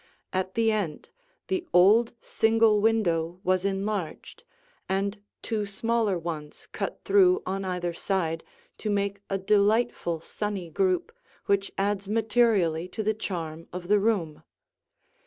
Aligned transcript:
At 0.33 0.55
the 0.55 0.71
end, 0.71 1.09
the 1.47 1.67
old 1.73 2.13
single 2.21 2.81
window 2.81 3.39
was 3.43 3.63
enlarged, 3.63 4.43
and 4.89 5.21
two 5.43 5.67
smaller 5.67 6.17
ones 6.17 6.67
cut 6.71 7.01
through 7.05 7.43
on 7.45 7.63
either 7.63 7.93
side 7.93 8.43
to 8.79 8.89
make 8.89 9.21
a 9.29 9.37
delightful 9.37 10.19
sunny 10.19 10.71
group 10.71 11.11
which 11.45 11.71
adds 11.77 12.07
materially 12.07 12.87
to 12.87 13.03
the 13.03 13.13
charm 13.13 13.67
of 13.71 13.89
the 13.89 13.99
room. 13.99 14.41